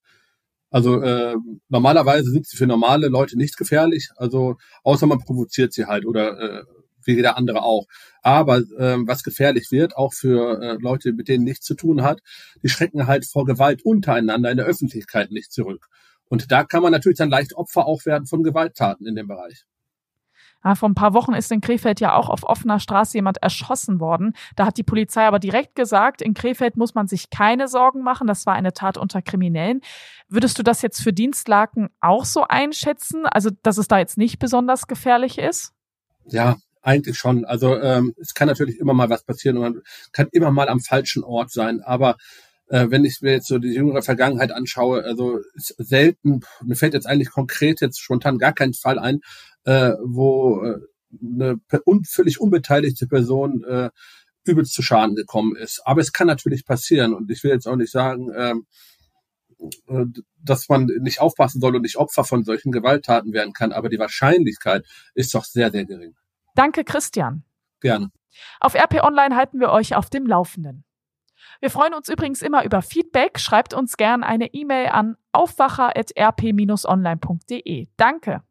Also 0.71 1.03
äh, 1.03 1.37
normalerweise 1.69 2.31
sind 2.31 2.47
sie 2.47 2.57
für 2.57 2.67
normale 2.67 3.09
Leute 3.09 3.37
nicht 3.37 3.57
gefährlich, 3.57 4.11
also 4.17 4.57
außer 4.85 5.07
man 5.07 5.19
provoziert 5.19 5.73
sie 5.73 5.87
halt 5.87 6.07
oder 6.07 6.39
äh, 6.39 6.65
wie 7.05 7.15
jeder 7.15 7.37
andere 7.37 7.63
auch. 7.63 7.87
Aber 8.23 8.59
äh, 8.59 8.97
was 9.07 9.23
gefährlich 9.23 9.71
wird, 9.71 9.97
auch 9.97 10.13
für 10.13 10.61
äh, 10.63 10.77
Leute, 10.81 11.13
mit 11.13 11.29
denen 11.29 11.45
nichts 11.45 11.67
zu 11.67 11.75
tun 11.75 12.03
hat, 12.03 12.21
die 12.63 12.69
schrecken 12.69 13.07
halt 13.07 13.27
vor 13.27 13.45
Gewalt 13.47 13.83
untereinander 13.85 14.51
in 14.51 14.59
der 14.59 14.67
Öffentlichkeit 14.67 15.31
nicht 15.31 15.53
zurück. 15.53 15.89
Und 16.29 16.53
da 16.53 16.65
kann 16.65 16.83
man 16.83 16.93
natürlich 16.93 17.19
dann 17.19 17.31
leicht 17.31 17.55
Opfer 17.55 17.87
auch 17.87 18.07
werden 18.07 18.27
von 18.27 18.43
Gewalttaten 18.43 19.07
in 19.07 19.17
dem 19.17 19.27
Bereich. 19.27 19.65
Ja, 20.65 20.75
vor 20.75 20.89
ein 20.89 20.95
paar 20.95 21.15
Wochen 21.15 21.33
ist 21.33 21.51
in 21.51 21.61
Krefeld 21.61 22.01
ja 22.01 22.15
auch 22.15 22.29
auf 22.29 22.45
offener 22.45 22.81
Straße 22.81 23.17
jemand 23.17 23.39
erschossen 23.39 23.99
worden. 23.99 24.35
Da 24.57 24.67
hat 24.67 24.77
die 24.77 24.83
Polizei 24.83 25.27
aber 25.27 25.39
direkt 25.39 25.75
gesagt, 25.75 26.21
in 26.21 26.35
Krefeld 26.35 26.77
muss 26.77 26.95
man 26.95 27.07
sich 27.07 27.31
keine 27.31 27.67
Sorgen 27.67 28.03
machen. 28.03 28.27
Das 28.27 28.45
war 28.45 28.55
eine 28.55 28.73
Tat 28.73 28.99
unter 28.99 29.23
Kriminellen. 29.23 29.81
Würdest 30.29 30.59
du 30.59 30.63
das 30.63 30.83
jetzt 30.83 31.03
für 31.03 31.13
Dienstlaken 31.13 31.89
auch 32.01 32.25
so 32.25 32.45
einschätzen? 32.47 33.27
Also, 33.27 33.51
dass 33.63 33.79
es 33.79 33.89
da 33.89 33.99
jetzt 33.99 34.19
nicht 34.19 34.39
besonders 34.39 34.87
gefährlich 34.87 35.39
ist? 35.39 35.73
Ja, 36.27 36.57
eigentlich 36.83 37.19
schon. 37.19 37.45
Also 37.45 37.79
ähm, 37.81 38.15
es 38.19 38.35
kann 38.35 38.49
natürlich 38.49 38.79
immer 38.79 38.95
mal 38.95 39.11
was 39.11 39.25
passieren 39.25 39.57
und 39.57 39.63
man 39.63 39.83
kann 40.13 40.29
immer 40.33 40.51
mal 40.51 40.69
am 40.69 40.81
falschen 40.81 41.25
Ort 41.25 41.51
sein. 41.51 41.81
Aber 41.83 42.17
wenn 42.73 43.05
ich 43.05 43.21
mir 43.21 43.33
jetzt 43.33 43.49
so 43.49 43.59
die 43.59 43.75
jüngere 43.75 44.03
Vergangenheit 44.03 44.53
anschaue, 44.53 45.03
also 45.05 45.41
ist 45.55 45.75
selten, 45.79 46.41
mir 46.63 46.77
fällt 46.77 46.95
jetzt 46.95 47.07
eigentlich 47.07 47.31
konkret 47.31 47.81
jetzt 47.81 48.01
spontan 48.01 48.39
gar 48.39 48.53
kein 48.53 48.75
Fall 48.75 48.99
ein, 48.99 49.21
äh, 49.65 49.93
wo 50.05 50.63
äh, 50.63 50.79
eine 51.21 51.61
un 51.85 52.05
völlig 52.05 52.41
unbeteiligte 52.41 53.07
Person 53.07 53.65
äh, 53.65 53.91
übelst 54.45 54.73
zu 54.73 54.83
Schaden 54.83 55.17
gekommen 55.17 55.57
ist. 55.57 55.83
Aber 55.85 56.01
es 56.01 56.13
kann 56.13 56.27
natürlich 56.27 56.65
passieren 56.65 57.15
und 57.15 57.31
ich 57.31 57.43
will 57.43 57.51
jetzt 57.51 57.67
auch 57.67 57.77
nicht 57.77 57.91
sagen, 57.91 58.31
ähm, 58.37 58.67
äh, 59.89 60.05
dass 60.43 60.69
man 60.69 60.87
nicht 61.01 61.21
aufpassen 61.21 61.61
soll 61.61 61.77
und 61.77 61.83
nicht 61.83 61.97
Opfer 61.97 62.25
von 62.25 62.45
solchen 62.45 62.73
Gewalttaten 62.73 63.33
werden 63.33 63.53
kann, 63.53 63.73
aber 63.73 63.89
die 63.89 63.99
Wahrscheinlichkeit 63.99 64.87
ist 65.15 65.35
doch 65.35 65.45
sehr, 65.45 65.71
sehr 65.71 65.85
gering. 65.85 66.15
Danke, 66.55 66.85
Christian. 66.85 67.45
Gerne. 67.81 68.11
Auf 68.61 68.75
RP 68.75 69.03
Online 69.03 69.37
halten 69.37 69.61
wir 69.61 69.71
euch 69.71 69.97
auf 69.97 70.09
dem 70.09 70.27
Laufenden. 70.27 70.85
Wir 71.61 71.71
freuen 71.71 71.95
uns 71.95 72.09
übrigens 72.09 72.43
immer 72.43 72.65
über 72.65 72.83
Feedback. 72.83 73.39
Schreibt 73.39 73.75
uns 73.75 73.97
gern 73.97 74.25
eine 74.25 74.53
E-Mail 74.53 74.89
an 74.89 75.17
aufwacher.rp-online.de. 75.33 77.87
Danke. 77.97 78.43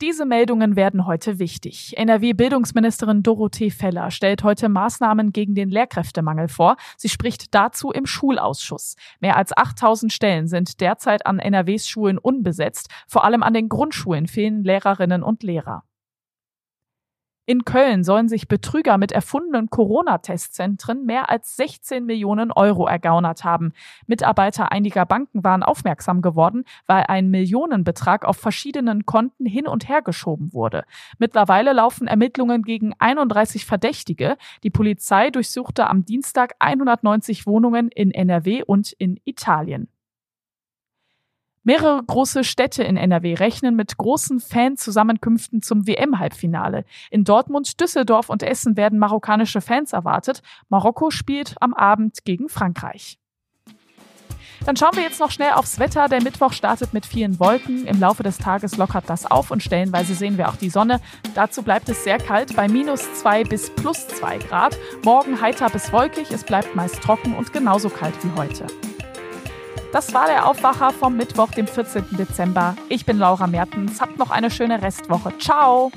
Diese 0.00 0.26
Meldungen 0.26 0.74
werden 0.76 1.06
heute 1.06 1.38
wichtig. 1.38 1.96
NRW-Bildungsministerin 1.96 3.22
Dorothee 3.22 3.70
Feller 3.70 4.10
stellt 4.10 4.42
heute 4.42 4.68
Maßnahmen 4.68 5.32
gegen 5.32 5.54
den 5.54 5.70
Lehrkräftemangel 5.70 6.48
vor. 6.48 6.76
Sie 6.96 7.08
spricht 7.08 7.54
dazu 7.54 7.92
im 7.92 8.04
Schulausschuss. 8.04 8.96
Mehr 9.20 9.36
als 9.36 9.56
8000 9.56 10.12
Stellen 10.12 10.48
sind 10.48 10.80
derzeit 10.80 11.26
an 11.26 11.38
NRWs 11.38 11.88
Schulen 11.88 12.18
unbesetzt. 12.18 12.88
Vor 13.06 13.24
allem 13.24 13.44
an 13.44 13.54
den 13.54 13.68
Grundschulen 13.68 14.26
fehlen 14.26 14.64
Lehrerinnen 14.64 15.22
und 15.22 15.44
Lehrer. 15.44 15.84
In 17.46 17.66
Köln 17.66 18.04
sollen 18.04 18.30
sich 18.30 18.48
Betrüger 18.48 18.96
mit 18.96 19.12
erfundenen 19.12 19.68
Corona-Testzentren 19.68 21.04
mehr 21.04 21.28
als 21.28 21.56
16 21.56 22.06
Millionen 22.06 22.50
Euro 22.50 22.86
ergaunert 22.86 23.44
haben. 23.44 23.72
Mitarbeiter 24.06 24.72
einiger 24.72 25.04
Banken 25.04 25.44
waren 25.44 25.62
aufmerksam 25.62 26.22
geworden, 26.22 26.64
weil 26.86 27.04
ein 27.08 27.28
Millionenbetrag 27.28 28.24
auf 28.24 28.38
verschiedenen 28.38 29.04
Konten 29.04 29.44
hin 29.44 29.66
und 29.66 29.90
her 29.90 30.00
geschoben 30.00 30.54
wurde. 30.54 30.84
Mittlerweile 31.18 31.74
laufen 31.74 32.06
Ermittlungen 32.06 32.62
gegen 32.62 32.94
31 32.98 33.66
Verdächtige. 33.66 34.38
Die 34.62 34.70
Polizei 34.70 35.28
durchsuchte 35.28 35.86
am 35.90 36.06
Dienstag 36.06 36.54
190 36.60 37.46
Wohnungen 37.46 37.88
in 37.88 38.10
NRW 38.10 38.62
und 38.62 38.92
in 38.92 39.20
Italien. 39.24 39.88
Mehrere 41.64 42.02
große 42.06 42.44
Städte 42.44 42.84
in 42.84 42.98
NRW 42.98 43.34
rechnen 43.34 43.74
mit 43.74 43.96
großen 43.96 44.38
Fanzusammenkünften 44.38 45.62
zum 45.62 45.86
WM-Halbfinale. 45.86 46.84
In 47.10 47.24
Dortmund, 47.24 47.80
Düsseldorf 47.80 48.28
und 48.28 48.42
Essen 48.42 48.76
werden 48.76 48.98
marokkanische 48.98 49.62
Fans 49.62 49.94
erwartet. 49.94 50.42
Marokko 50.68 51.10
spielt 51.10 51.56
am 51.60 51.72
Abend 51.72 52.24
gegen 52.24 52.50
Frankreich. 52.50 53.18
Dann 54.66 54.76
schauen 54.76 54.94
wir 54.94 55.02
jetzt 55.02 55.20
noch 55.20 55.30
schnell 55.30 55.52
aufs 55.52 55.78
Wetter. 55.78 56.08
Der 56.08 56.22
Mittwoch 56.22 56.52
startet 56.52 56.94
mit 56.94 57.06
vielen 57.06 57.38
Wolken. 57.38 57.86
Im 57.86 57.98
Laufe 57.98 58.22
des 58.22 58.38
Tages 58.38 58.76
lockert 58.76 59.04
das 59.08 59.30
auf 59.30 59.50
und 59.50 59.62
stellenweise 59.62 60.14
sehen 60.14 60.38
wir 60.38 60.48
auch 60.48 60.56
die 60.56 60.70
Sonne. 60.70 61.00
Dazu 61.34 61.62
bleibt 61.62 61.88
es 61.88 62.04
sehr 62.04 62.18
kalt 62.18 62.54
bei 62.56 62.68
minus 62.68 63.12
zwei 63.14 63.44
bis 63.44 63.70
plus 63.70 64.06
zwei 64.08 64.38
Grad. 64.38 64.78
Morgen 65.04 65.40
heiter 65.40 65.68
bis 65.70 65.92
wolkig. 65.92 66.30
Es 66.30 66.44
bleibt 66.44 66.74
meist 66.76 67.02
trocken 67.02 67.34
und 67.34 67.52
genauso 67.52 67.88
kalt 67.90 68.14
wie 68.22 68.38
heute. 68.38 68.66
Das 69.94 70.12
war 70.12 70.26
der 70.26 70.48
Aufwacher 70.48 70.90
vom 70.90 71.16
Mittwoch, 71.16 71.52
dem 71.52 71.68
14. 71.68 72.16
Dezember. 72.18 72.74
Ich 72.88 73.06
bin 73.06 73.16
Laura 73.16 73.46
Mertens. 73.46 74.00
Habt 74.00 74.18
noch 74.18 74.32
eine 74.32 74.50
schöne 74.50 74.82
Restwoche. 74.82 75.32
Ciao! 75.38 75.92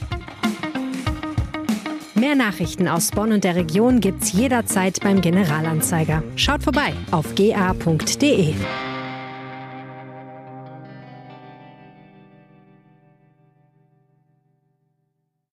Mehr 2.14 2.36
Nachrichten 2.36 2.88
aus 2.88 3.10
Bonn 3.10 3.32
und 3.32 3.44
der 3.44 3.56
Region 3.56 4.00
gibt's 4.00 4.34
jederzeit 4.34 5.00
beim 5.02 5.20
Generalanzeiger. 5.22 6.22
Schaut 6.36 6.62
vorbei 6.62 6.94
auf 7.10 7.34
ga.de. 7.34 8.54